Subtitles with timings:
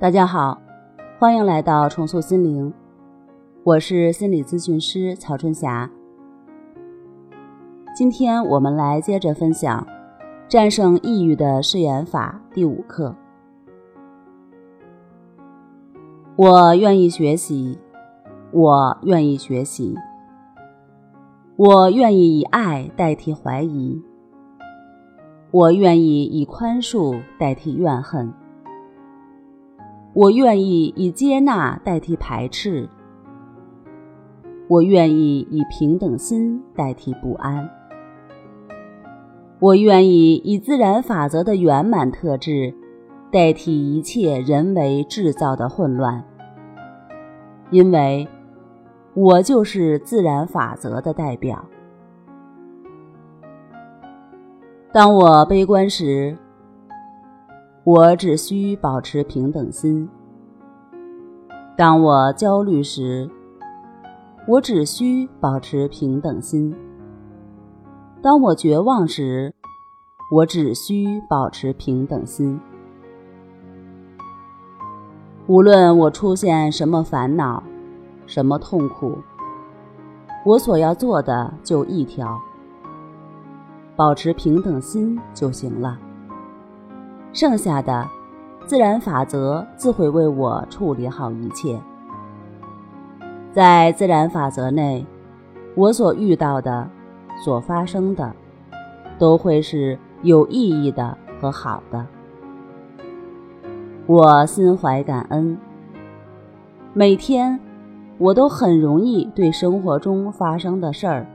[0.00, 0.56] 大家好，
[1.18, 2.72] 欢迎来到重塑心灵，
[3.64, 5.90] 我是心理咨询师曹春霞。
[7.96, 9.84] 今天我们来接着分享
[10.48, 13.12] 《战胜抑郁的誓言法》第五课。
[16.36, 17.76] 我愿意学习，
[18.52, 19.96] 我愿意学习，
[21.56, 24.00] 我愿意以爱代替怀疑，
[25.50, 28.32] 我愿意以宽恕代替怨恨。
[30.18, 32.88] 我愿意以接纳代替排斥，
[34.66, 37.70] 我愿意以平等心代替不安，
[39.60, 42.74] 我愿意以自然法则的圆满特质
[43.30, 46.24] 代替一切人为制造的混乱，
[47.70, 48.26] 因为
[49.14, 51.64] 我就是自然法则的代表。
[54.92, 56.36] 当我悲观时，
[57.90, 60.06] 我只需保持平等心。
[61.74, 63.30] 当我焦虑时，
[64.46, 66.70] 我只需保持平等心；
[68.20, 69.54] 当我绝望时，
[70.30, 72.60] 我只需保持平等心。
[75.46, 77.62] 无论我出现什么烦恼、
[78.26, 79.16] 什么痛苦，
[80.44, 82.38] 我所要做的就一条：
[83.96, 85.98] 保持平等心就行了。
[87.32, 88.08] 剩下的，
[88.66, 91.78] 自然法则自会为我处理好一切。
[93.52, 95.06] 在自然法则内，
[95.74, 96.88] 我所遇到的、
[97.44, 98.32] 所发生的，
[99.18, 102.06] 都会是有意义的和好的。
[104.06, 105.56] 我心怀感恩，
[106.92, 107.60] 每天
[108.16, 111.26] 我都很容易对生活中发生的事儿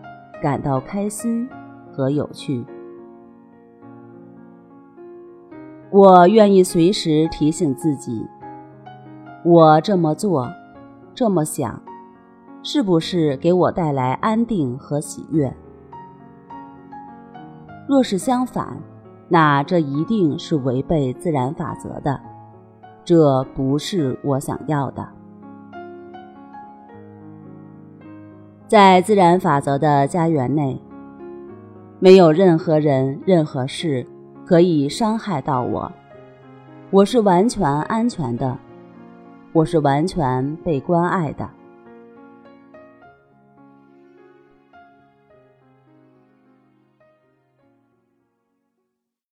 [0.41, 1.47] 感到开心
[1.91, 2.66] 和有趣。
[5.94, 8.25] 我愿意随时提醒自己：
[9.45, 10.52] 我这么做，
[11.13, 11.80] 这么想，
[12.63, 15.56] 是不是给我带来安定和喜悦？
[17.88, 18.75] 若是相反，
[19.29, 22.19] 那这一定是违背自然法则的，
[23.06, 25.07] 这不是我想要的。
[28.66, 30.81] 在自然法则的家园内，
[32.00, 34.07] 没有任何人、任何事。
[34.45, 35.91] 可以伤害到我，
[36.91, 38.57] 我是完全安全的，
[39.53, 41.49] 我是完全被关爱的。